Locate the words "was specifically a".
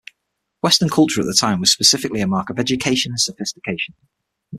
1.59-2.27